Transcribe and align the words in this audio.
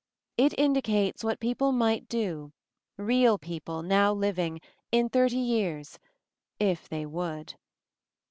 It 0.35 0.55
indicates 0.57 1.23
what 1.23 1.39
people 1.39 1.71
might 1.71 2.07
do, 2.09 2.53
real 2.97 3.37
people, 3.37 3.83
now 3.83 4.11
living, 4.11 4.59
in 4.91 5.09
thirty 5.09 5.37
years— 5.37 5.99
if 6.71 6.89
they 6.89 7.05
would. 7.05 7.53